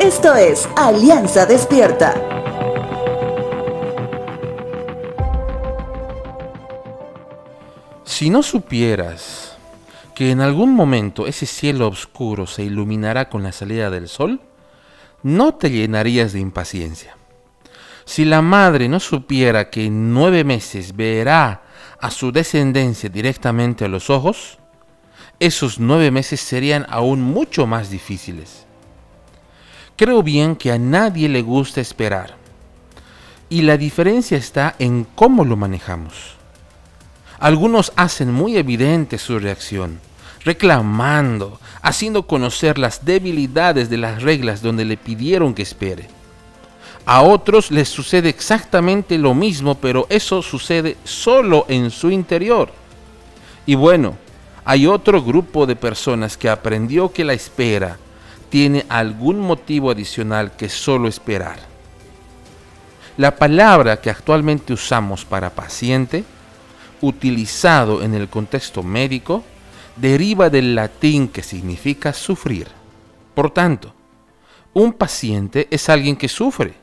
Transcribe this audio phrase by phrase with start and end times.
[0.00, 2.14] Esto es Alianza Despierta.
[8.04, 9.58] Si no supieras
[10.14, 14.40] que en algún momento ese cielo oscuro se iluminará con la salida del sol,
[15.22, 17.18] no te llenarías de impaciencia.
[18.06, 21.60] Si la madre no supiera que en nueve meses verá
[22.00, 24.58] a su descendencia directamente a los ojos,
[25.38, 28.66] esos nueve meses serían aún mucho más difíciles.
[30.00, 32.34] Creo bien que a nadie le gusta esperar.
[33.50, 36.36] Y la diferencia está en cómo lo manejamos.
[37.38, 40.00] Algunos hacen muy evidente su reacción,
[40.42, 46.08] reclamando, haciendo conocer las debilidades de las reglas donde le pidieron que espere.
[47.04, 52.72] A otros les sucede exactamente lo mismo, pero eso sucede solo en su interior.
[53.66, 54.16] Y bueno,
[54.64, 57.98] hay otro grupo de personas que aprendió que la espera
[58.50, 61.58] tiene algún motivo adicional que solo esperar.
[63.16, 66.24] La palabra que actualmente usamos para paciente,
[67.00, 69.44] utilizado en el contexto médico,
[69.96, 72.66] deriva del latín que significa sufrir.
[73.34, 73.94] Por tanto,
[74.72, 76.74] un paciente es alguien que sufre.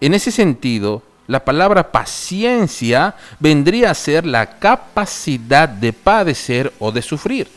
[0.00, 7.02] En ese sentido, la palabra paciencia vendría a ser la capacidad de padecer o de
[7.02, 7.48] sufrir.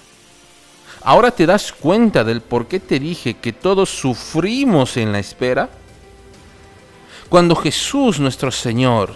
[1.02, 5.70] Ahora te das cuenta del por qué te dije que todos sufrimos en la espera.
[7.30, 9.14] Cuando Jesús nuestro Señor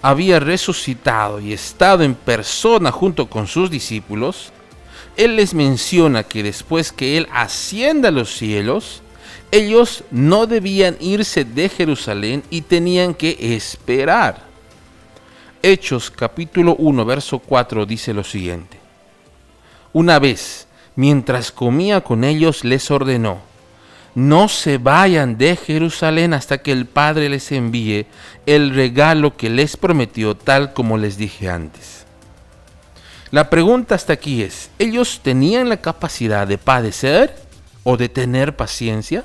[0.00, 4.52] había resucitado y estado en persona junto con sus discípulos,
[5.16, 9.02] Él les menciona que después que Él ascienda a los cielos,
[9.50, 14.46] ellos no debían irse de Jerusalén y tenían que esperar.
[15.62, 18.78] Hechos capítulo 1, verso 4 dice lo siguiente.
[19.92, 20.67] Una vez
[20.98, 23.38] mientras comía con ellos, les ordenó,
[24.16, 28.06] no se vayan de Jerusalén hasta que el Padre les envíe
[28.46, 32.04] el regalo que les prometió, tal como les dije antes.
[33.30, 37.32] La pregunta hasta aquí es, ¿ellos tenían la capacidad de padecer
[37.84, 39.22] o de tener paciencia?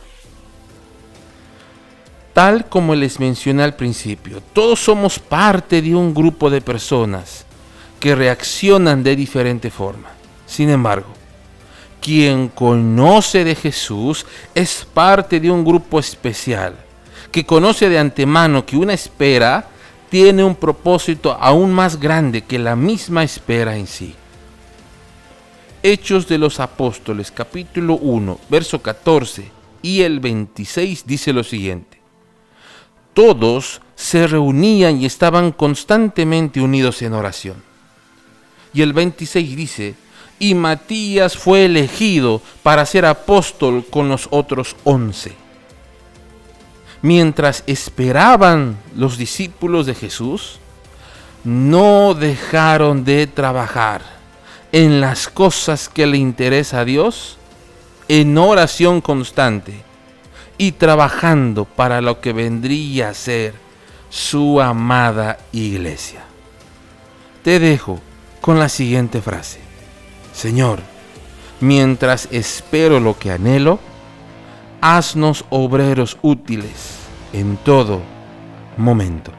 [2.34, 7.48] Tal como les mencioné al principio, todos somos parte de un grupo de personas
[8.00, 10.10] que reaccionan de diferente forma.
[10.46, 11.23] Sin embargo,
[12.04, 16.76] quien conoce de Jesús es parte de un grupo especial,
[17.32, 19.70] que conoce de antemano que una espera
[20.10, 24.16] tiene un propósito aún más grande que la misma espera en sí.
[25.82, 29.50] Hechos de los Apóstoles capítulo 1, verso 14
[29.82, 32.00] y el 26 dice lo siguiente.
[33.14, 37.64] Todos se reunían y estaban constantemente unidos en oración.
[38.74, 39.96] Y el 26 dice,
[40.40, 45.34] y Matías fue elegido para ser apóstol con los otros once.
[47.02, 50.60] Mientras esperaban los discípulos de Jesús,
[51.44, 54.02] no dejaron de trabajar
[54.72, 57.38] en las cosas que le interesa a Dios,
[58.08, 59.82] en oración constante
[60.58, 63.54] y trabajando para lo que vendría a ser
[64.10, 66.24] su amada iglesia.
[67.44, 68.00] Te dejo
[68.40, 69.73] con la siguiente frase.
[70.34, 70.80] Señor,
[71.62, 73.80] mientras espero lo que anhelo,
[74.82, 76.98] haznos obreros útiles
[77.32, 78.02] en todo
[78.78, 79.32] momento.